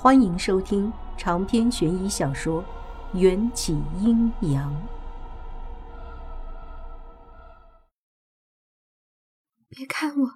[0.00, 2.62] 欢迎收听长篇悬疑小说
[3.18, 4.72] 《缘起阴阳》。
[9.68, 10.30] 别看我！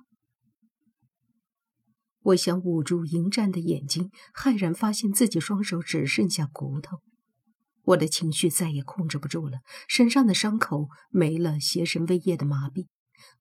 [2.23, 6.99] 我想捂住迎战的眼睛，骇然发现自己双手只剩下骨头。
[7.83, 12.89] 我的情绪再也控制不住了，身上的伤口没了邪神威业的麻痹，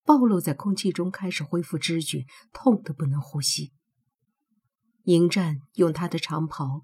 [0.06, 3.74] 暴露在空气中开始恢复知觉，痛得不能呼吸。
[5.06, 6.82] 迎战用他的长袍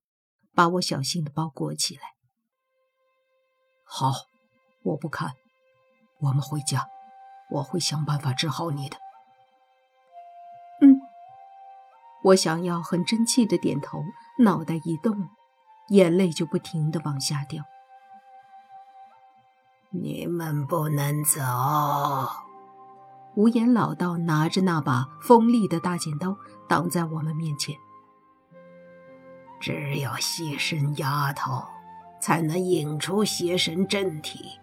[0.55, 2.01] 把我小心的包裹起来。
[3.83, 4.11] 好，
[4.83, 5.33] 我不看，
[6.19, 6.87] 我们回家，
[7.51, 8.97] 我会想办法治好你的。
[10.81, 10.99] 嗯，
[12.23, 14.03] 我想要很争气的点头，
[14.39, 15.29] 脑袋一动，
[15.89, 17.63] 眼泪就不停的往下掉。
[19.89, 21.39] 你们不能走。
[23.35, 26.35] 无言老道拿着那把锋利的大剪刀
[26.67, 27.75] 挡在我们面前。
[29.59, 31.63] 只有邪神丫头，
[32.21, 34.59] 才能引出邪神正体。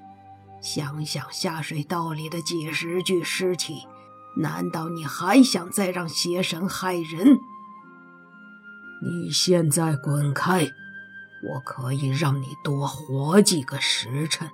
[0.61, 3.87] 想想下水道里的几十具尸体，
[4.39, 7.39] 难道你还想再让邪神害人？
[9.03, 14.49] 你现在滚开，我可以让你多活几个时辰。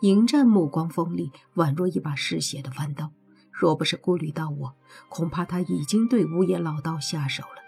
[0.00, 3.12] 迎战目光锋利，宛若一把嗜血的弯刀。
[3.52, 4.76] 若不是顾虑到我，
[5.08, 7.67] 恐怕他已经对无言老道下手了。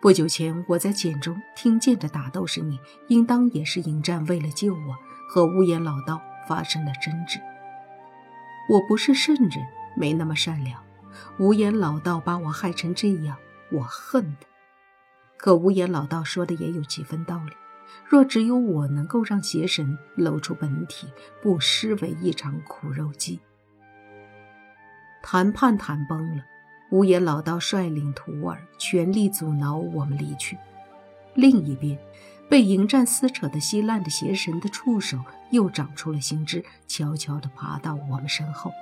[0.00, 4.96] 不久前，我在茧中听见的打斗声音，应当也是迎战为了救我
[5.28, 7.40] 和无言老道发生了争执。
[8.68, 10.80] 我不是圣人，没那么善良。
[11.40, 13.36] 无言老道把我害成这样，
[13.72, 14.46] 我恨他。
[15.36, 17.52] 可无言老道说的也有几分道理。
[18.04, 21.08] 若只有我能够让邪神露出本体，
[21.42, 23.40] 不失为一场苦肉计。
[25.24, 26.44] 谈判谈崩了。
[26.90, 30.56] 无言老道率领徒儿全力阻挠我们离去。
[31.34, 31.98] 另一边，
[32.48, 35.18] 被迎战撕扯的稀烂的邪神的触手
[35.50, 38.72] 又长出了新枝，悄悄地爬到我们身后。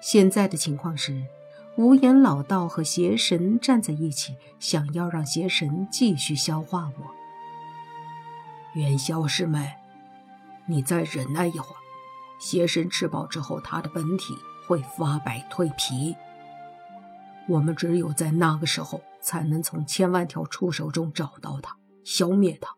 [0.00, 1.24] 现在的情况是，
[1.76, 8.80] 无言老道和邪神站在一起，想要让邪神继续消化我。
[8.80, 9.74] 元宵师妹，
[10.66, 11.78] 你再忍耐一会儿，
[12.38, 14.34] 邪神吃饱之后，他的本体
[14.68, 16.14] 会发白蜕皮。
[17.48, 22.70] 我们只有在那个时候，才能从千万条触手中找到它，消灭它。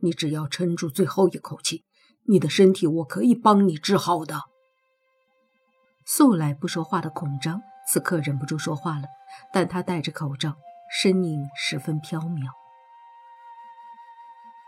[0.00, 1.84] 你只要撑住最后一口气，
[2.24, 4.40] 你的身体我可以帮你治好的。
[6.06, 9.04] 素来不说话的孔章此刻忍不住说话了，
[9.52, 10.56] 但他戴着口罩，
[10.90, 12.48] 身影十分飘渺。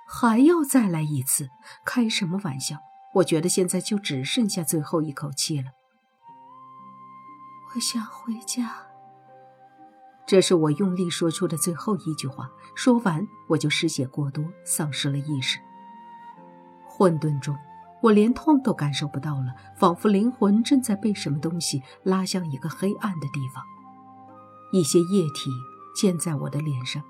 [0.07, 1.49] 还要再来一次？
[1.87, 2.77] 开什么玩笑！
[3.15, 5.71] 我觉得现在就只剩下最后一口气了。
[7.75, 8.92] 我想回家。
[10.33, 12.51] 这是我用力说出的最后一句话。
[12.75, 15.59] 说完，我就失血过多，丧失了意识。
[16.87, 17.55] 混沌中，
[18.01, 23.63] 我连痛都感受不到了，仿佛灵魂正在被什么东西拉向一个黑暗的地方。
[24.73, 25.51] 一些液体
[25.95, 27.03] 溅在我的脸上，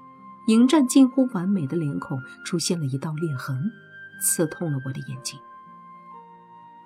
[0.49, 3.71] 迎战近乎完美的脸孔出现了一道裂痕，
[4.21, 5.39] 刺痛了我的眼睛。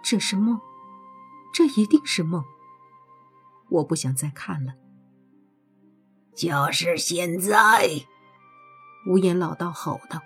[0.02, 0.60] 这是梦，
[1.54, 2.44] 这一定是梦。
[3.70, 4.74] 我不想再看了。
[6.36, 7.88] 就是现在！
[9.08, 10.20] 无言老道吼道：“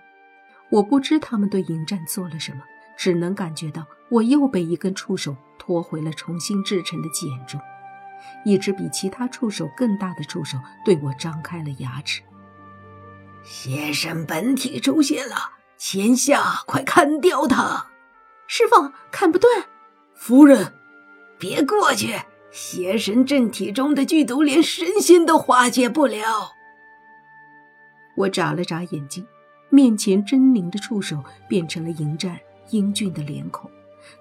[0.73, 2.63] 我不知他们对迎战做了什么，
[2.97, 7.61] 只能感觉到我又被一根触手拖回了重新制成的茧中。
[8.45, 12.23] 一只比其他触手更大的触手对我张开了牙齿。
[13.43, 17.87] 邪神本体出现了，钱下快砍掉他！
[18.47, 19.65] 师傅，砍不断。
[20.15, 20.75] 夫人，
[21.39, 22.19] 别过去。”
[22.51, 26.55] 邪神正体中的剧毒，连神仙都化解不了。
[28.17, 29.27] 我眨了眨眼睛，
[29.69, 32.39] 面前狰狞的触手变成了迎战
[32.71, 33.71] 英俊的脸孔，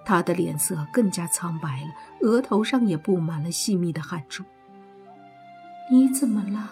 [0.04, 4.44] 他的脸色更加苍白了，额头上也布满了细密的汗珠。
[5.90, 6.70] 你怎么了？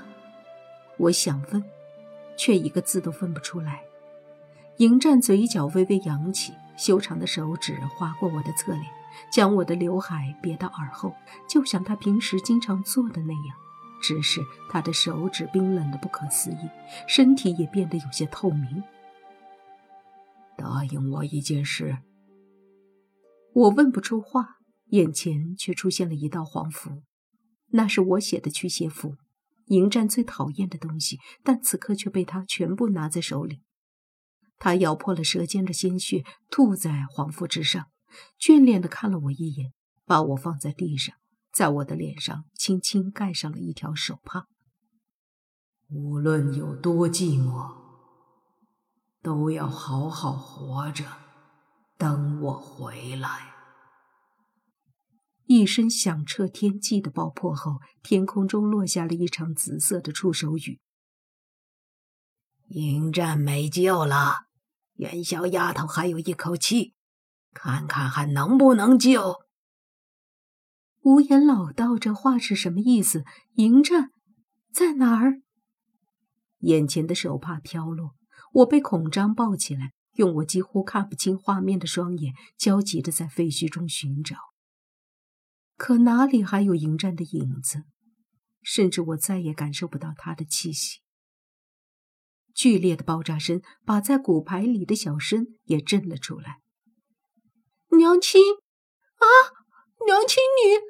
[0.97, 1.62] 我想问，
[2.37, 3.82] 却一个字都分不出来。
[4.77, 8.85] 迎战嘴角微微扬起，修长的手指划过我的侧脸。
[9.33, 11.13] 将我的刘海别到耳后，
[11.49, 13.57] 就像他平时经常做的那样。
[14.01, 14.41] 只是
[14.71, 16.71] 他的手指冰冷的不可思议，
[17.09, 18.85] 身体也变得有些透明。
[20.57, 21.99] 答应我一件事。
[23.55, 24.59] 我问不出话，
[24.91, 27.03] 眼前却出现了一道黄符，
[27.71, 29.17] 那是我写的驱邪符，
[29.67, 33.63] 迎战最讨厌的东西，但此刻却被他全部拿在手里。
[34.58, 37.87] 他咬破了舌尖的鲜血，吐在黄符之上。
[38.40, 39.72] 眷恋地看了我一眼，
[40.05, 41.14] 把我放在地上，
[41.52, 44.46] 在我的脸上轻轻盖上了一条手帕。
[45.90, 47.75] 无论有多寂寞，
[49.22, 51.05] 都要好好活着，
[51.96, 53.55] 等我回来。
[55.46, 60.81] 一声响彻天际的爆破后，天空中落下了一场紫色的触手雨。
[62.69, 64.48] 迎战没救了，
[64.99, 66.95] 元宵丫头还有一口气，
[67.53, 69.37] 看看还能不能救。
[71.03, 73.25] 无言老道，这话是什么意思？
[73.55, 74.11] 迎战
[74.73, 75.41] 在哪儿？
[76.59, 78.17] 眼前的手帕飘落，
[78.53, 84.37] 我被孔章抱起来，用我几乎看不清画面的双眼焦急的在废墟中寻找。
[85.77, 87.85] 可哪里还有迎战的影子？
[88.62, 90.99] 甚至我再也感受不到他的气息。
[92.58, 96.58] 剧烈的爆炸声把在骨牌里的小生也震了出来。
[97.96, 99.26] 娘亲，啊，
[100.05, 100.81] 娘亲你！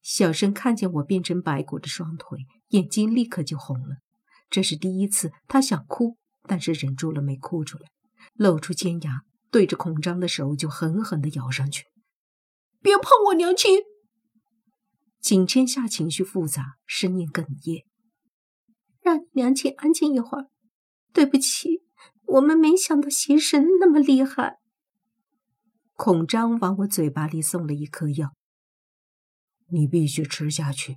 [0.00, 3.96] 小生看见我变成白骨的双腿，眼睛立刻就红了。
[4.48, 7.88] 这是第一次，他想哭，但是忍住了没哭出来，
[8.34, 11.86] 露出尖牙，对着孔章的手就狠狠地咬上去。
[12.80, 13.80] 别碰我娘亲！
[15.20, 17.84] 景千夏情绪复杂，声音哽咽
[19.04, 20.48] ：“让娘亲安静一会儿。
[21.12, 21.82] 对不起，
[22.26, 24.56] 我们没想到邪神那么厉害。”
[25.92, 28.32] 孔章往我嘴巴里送了一颗药，
[29.68, 30.96] 你必须吃下去。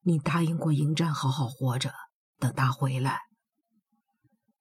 [0.00, 1.92] 你答应过迎战好好活着，
[2.38, 3.20] 等他回来。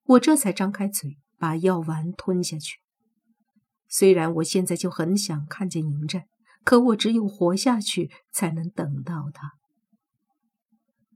[0.04, 2.80] 我这才张开嘴，把药丸吞下去。
[3.88, 6.26] 虽然我现在就很想看见迎战。
[6.66, 9.52] 可我只有活下去，才能等到他。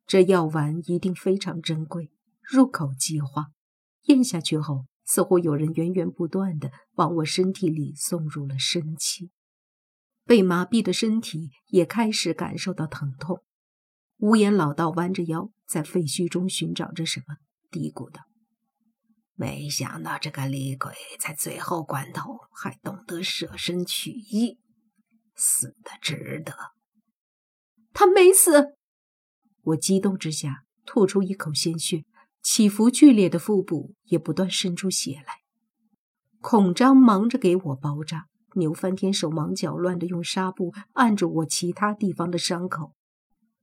[0.07, 2.09] 这药丸一定非常珍贵，
[2.41, 3.47] 入口即化，
[4.03, 9.31] 咽下去后，似乎有人源源不断的往我身体里送入了生气。
[10.23, 13.43] 被麻痹的身体也开始感受到疼痛。
[14.15, 17.35] 无言老道弯着腰，在废墟中寻找着什么，
[17.69, 18.23] 嘀咕道
[19.35, 24.57] ：“没想到这个厉鬼在最后关头还懂得舍身取义。”
[25.35, 26.55] 死的值得，
[27.91, 28.76] 他没死。
[29.67, 32.05] 我激动之下吐出一口鲜血，
[32.41, 35.41] 起伏剧烈的腹部也不断渗出血来。
[36.39, 42.93] 孔章忙着给我包扎，牛翻天手忙脚乱的用纱布按住我其他地方的伤口。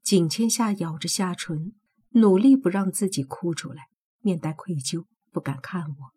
[0.03, 1.73] 景千夏咬着下唇，
[2.11, 3.85] 努力不让自己哭出来，
[4.21, 6.13] 面带愧疚，不敢看我。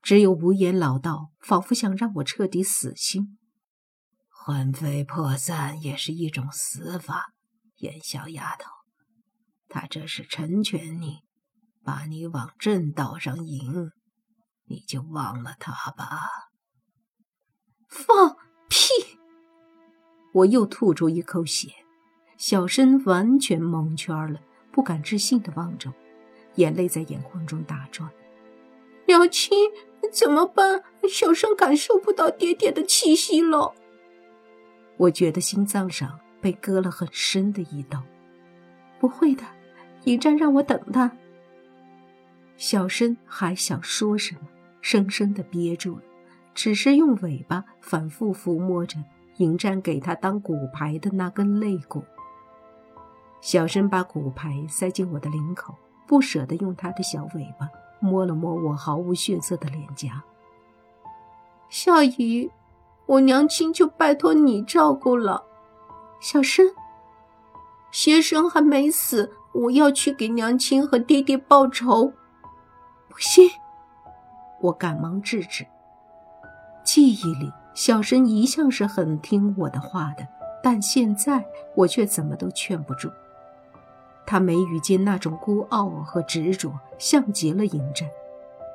[0.00, 3.36] 只有无言老道，仿佛想让我彻底死心。
[4.28, 7.34] 魂飞魄散也是一种死法，
[7.80, 8.70] 燕小丫头，
[9.68, 11.20] 他这是成全你，
[11.84, 13.90] 把你往正道上引，
[14.66, 16.20] 你就忘了他吧。
[17.88, 18.36] 放
[18.68, 19.18] 屁！
[20.32, 21.72] 我又吐出一口血，
[22.36, 24.40] 小申完全蒙圈了，
[24.70, 25.94] 不敢置信的望着我，
[26.56, 28.10] 眼泪在眼眶中打转。
[29.06, 29.70] 娘亲，
[30.12, 30.84] 怎么办？
[31.08, 33.74] 小申感受不到爹爹的气息了。
[34.98, 38.02] 我觉得心脏上被割了很深的一刀。
[38.98, 39.42] 不会的，
[40.04, 41.12] 迎战让我等他。
[42.56, 44.40] 小申还想说什么，
[44.80, 46.02] 生生的憋住了，
[46.54, 48.98] 只是用尾巴反复抚摸着
[49.38, 52.04] 迎战给他当骨牌的那根肋骨。
[53.40, 55.74] 小申把骨牌塞进我的领口，
[56.06, 57.68] 不舍得用他的小尾巴
[58.00, 60.22] 摸了摸我毫无血色的脸颊。
[61.68, 62.50] 夏姨。
[63.06, 65.42] 我娘亲就拜托你照顾了，
[66.20, 66.66] 小申。
[67.90, 72.12] 邪生还没死，我要去给娘亲和爹爹报仇。
[73.08, 73.50] 不行，
[74.60, 75.66] 我赶忙制止。
[76.84, 80.26] 记忆里，小申一向是很听我的话的，
[80.62, 83.10] 但现在我却怎么都劝不住。
[84.26, 88.08] 他眉宇间那种孤傲和执着，像极了迎战。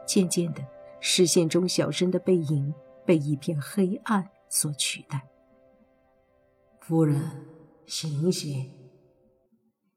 [0.06, 0.62] 渐渐的，
[1.00, 2.74] 视线中小申的背影。
[3.06, 5.28] 被一片黑暗所取代。
[6.88, 7.20] 夫人，
[7.88, 8.72] 醒醒！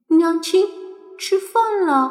[0.07, 0.65] 娘亲，
[1.19, 2.09] 吃饭了。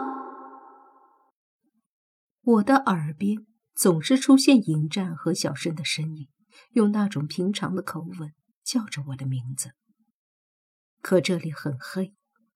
[2.44, 6.30] 我的耳边总是出现迎战和小生的身影，
[6.74, 9.72] 用那种平常的口吻叫着我的名字。
[11.02, 12.14] 可这里很黑，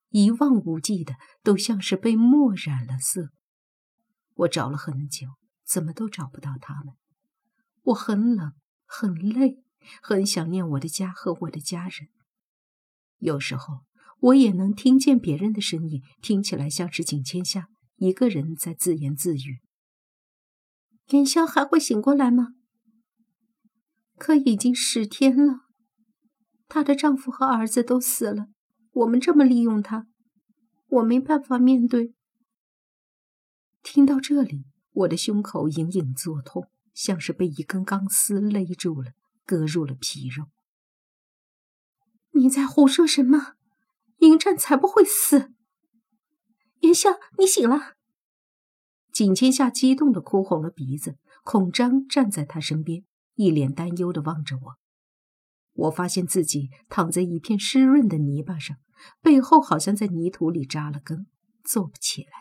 [0.09, 3.31] 一望无际的，都像是被墨染了色。
[4.35, 5.25] 我找了很久，
[5.65, 6.93] 怎么都找不到他们。
[7.81, 8.53] 我很冷，
[8.85, 9.63] 很累，
[10.01, 12.09] 很想念我的家和我的家人。
[13.17, 13.81] 有时候，
[14.19, 19.61] 我也能听见别人的声音，听起来像是景千夏一个人在自言自语。
[21.09, 22.49] 元宵还会醒过来吗？
[24.17, 25.61] 可已经十天了，
[26.67, 28.47] 她的丈夫和儿子都死了，
[28.91, 30.07] 我们这么利用她，
[30.87, 32.13] 我没办法面对。
[33.83, 39.13] 听到这里，我的胸口隐隐作痛，像是被一根钢丝勒住了，
[39.45, 40.45] 割入了皮肉。
[42.31, 43.55] 你在胡说什么？
[44.19, 45.51] 迎战才不会死！
[46.81, 47.95] 元宵，你醒了！
[49.11, 53.03] 景千夏激动的哭红了鼻子，孔章站在他身边，
[53.35, 54.75] 一脸担忧的望着我。
[55.73, 58.77] 我发现自己躺在一片湿润的泥巴上，
[59.21, 61.27] 背后好像在泥土里扎了根，
[61.63, 62.31] 坐不起来。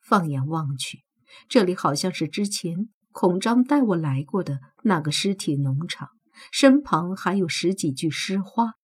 [0.00, 1.04] 放眼望去，
[1.48, 6.08] 这里好像是之前孔章带我来过的那个尸体农场，
[6.52, 8.74] 身旁还有十几具尸花。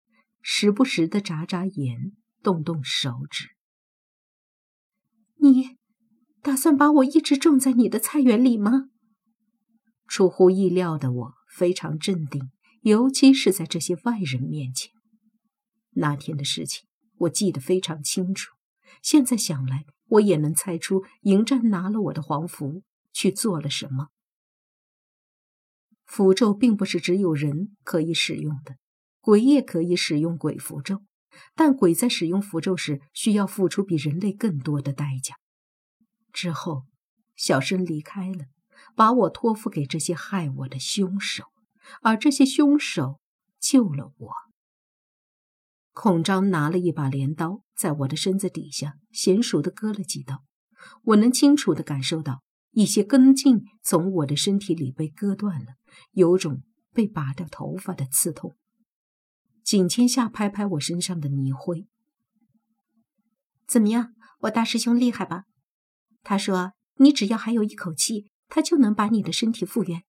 [0.46, 2.12] 时不时的眨眨眼，
[2.42, 3.48] 动动手指。
[5.36, 5.78] 你
[6.42, 8.90] 打算把我一直种在你的菜园里吗？
[10.06, 12.50] 出乎意料的我非常镇定，
[12.82, 14.92] 尤其是在这些外人面前。
[15.92, 16.86] 那天的事情
[17.20, 18.52] 我记得非常清楚，
[19.00, 22.82] 现在想来，我也能猜出迎战拿了我的黄符
[23.14, 24.08] 去做了什么。
[26.14, 28.76] 符咒并不是只有人可以使用的。
[29.20, 31.02] 鬼也可以使用鬼符咒，
[31.56, 35.34] 但鬼在使用符咒时需要付出比人类更多的代价。
[36.32, 36.84] 之后，
[37.34, 38.44] 小生离开了，
[38.94, 41.46] 把我托付给这些害我的凶手，
[42.00, 43.18] 而这些凶手
[43.58, 44.32] 救了我。
[45.92, 50.44] 孔章拿了一把镰刀，在我的身子底下娴熟地割了几刀，
[51.06, 55.74] 我能清楚地感受到一些根茎从我的身体里被割断了，
[56.12, 58.54] 有种被拔掉头发的刺痛。
[59.62, 61.86] 景千夏拍拍我身上的泥灰，
[63.66, 64.14] 怎么样？
[64.40, 65.44] 我大师兄厉害吧？
[66.22, 70.02] 他说：“你只要还有一口气，他就能把你的身体复原。”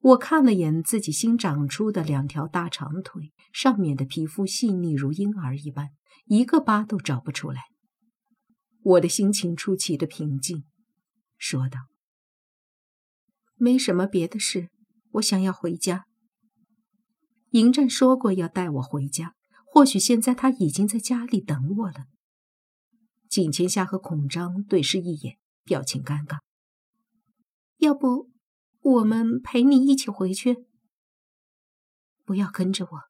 [0.00, 5.90] 我看了眼自己新长出的两条大长腿，上面的皮肤细腻如婴儿一般，
[6.26, 7.62] 一个疤都找不出来。
[8.82, 10.64] 我的心情出奇的平静，
[11.38, 11.88] 说道
[13.56, 14.68] ：“没什么别的事，
[15.12, 16.06] 我想要回家。”
[17.50, 19.34] 迎战说过要带我回家，
[19.64, 22.04] 或许现在他已经在家里等我了。
[23.28, 26.38] 景千夏和孔章对视一眼，表情尴尬。
[27.78, 28.30] 要不，
[28.80, 30.66] 我们陪你一起回去？
[32.24, 33.00] 不要跟着我。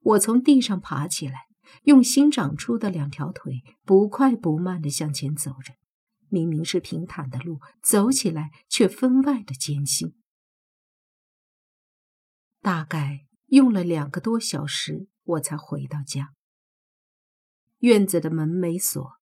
[0.00, 1.46] 我从地上爬起来，
[1.84, 5.74] 用新长出的两条腿不快不慢地向前走着。
[6.30, 10.14] 明明是平坦的路，走起来却分外的艰辛。
[12.60, 16.34] 大概用了两个多小时，我才回到家。
[17.78, 19.12] 院子的门没锁，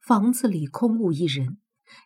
[0.00, 1.58] 房子里空无一人。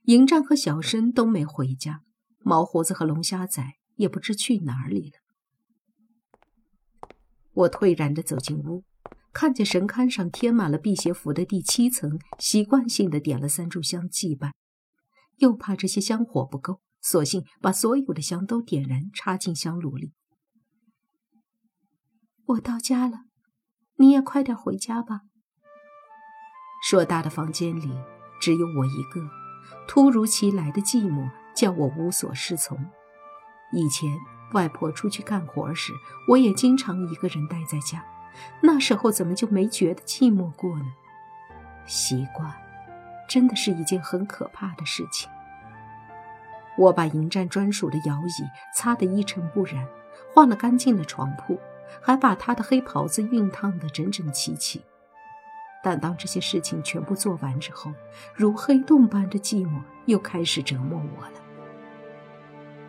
[0.02, 2.02] 迎战和小申都没回家，
[2.40, 3.62] 毛胡子和龙虾仔
[3.94, 5.18] 也不知去哪里了。
[7.52, 8.84] 我退然的走进屋，
[9.32, 14.52] 看见神龛上贴满了辟邪符的第七层，习惯性的点了三炷香祭拜，
[15.36, 20.12] 又怕这些香火不够，索性把所有的香都点燃，插进香炉里。
[22.46, 23.20] 我到家了，
[23.96, 25.20] 你也快点回家吧。
[26.88, 27.92] 硕大的房间里
[28.40, 29.28] 只有我一个，
[29.86, 32.78] 突如其来的寂寞叫我无所适从。
[33.72, 34.16] 以前
[34.54, 35.92] 外婆出去干活时，
[36.28, 38.02] 我也经常一个人待在家，
[38.60, 40.86] 那时候怎么就没觉得寂寞过呢？
[41.86, 42.52] 习惯，
[43.28, 45.30] 真的是一件很可怕的事情。
[46.76, 48.44] 我把迎战专属的摇椅
[48.74, 49.86] 擦得一尘不染，
[50.32, 51.58] 换了干净的床铺。
[52.02, 54.82] 还把他的黑袍子熨烫得整整齐齐，
[55.82, 57.90] 但当这些事情全部做完之后，
[58.34, 61.32] 如黑洞般的寂寞又开始折磨我了。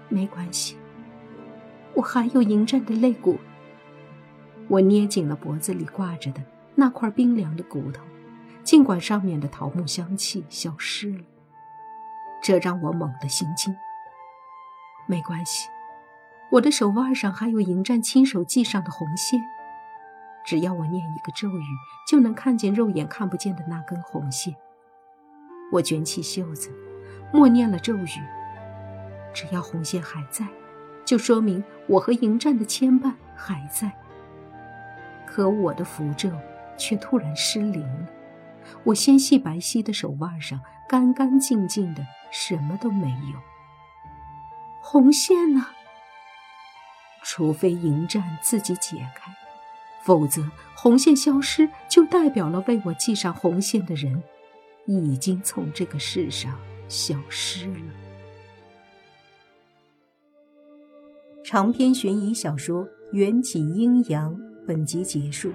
[0.10, 0.78] 没关系，
[1.94, 3.40] 我还有迎战的肋骨。
[4.70, 6.42] 我捏紧了脖子里挂着的
[6.76, 8.02] 那块冰凉的骨头，
[8.64, 11.24] 尽管上面的桃木香气消失了，
[12.42, 13.76] 这让我猛地心惊。
[15.08, 15.68] 没关系。
[16.52, 19.40] 我的手腕上还有迎战亲手系上的红线，
[20.46, 21.64] 只要我念一个咒语，
[22.08, 24.56] 就能看见肉眼看不见的那根红线。
[25.72, 26.72] 我卷起袖子，
[27.32, 28.08] 默念了咒语。
[29.32, 30.48] 只要红线还在，
[31.06, 33.92] 就说明我和迎战的牵绊还在。
[35.32, 36.32] 可我的符咒
[36.76, 38.08] 却突然失灵了，
[38.84, 43.40] 我纤细白皙的手腕上干干净净的，什么都没有。
[44.82, 45.68] 红线呢？
[47.24, 49.32] 除非迎战自己解开，
[50.04, 54.24] 否则红线消失就代表了为我系上红线的人
[54.88, 56.58] 已经从这个世上
[56.88, 57.94] 消失了。
[61.44, 64.36] 长篇悬疑小说《缘起阴阳》
[64.70, 65.52] 本集结束，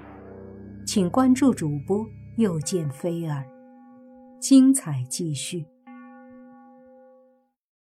[0.85, 2.05] 请关注主播，
[2.35, 3.45] 又见菲儿，
[4.41, 5.65] 精彩继续。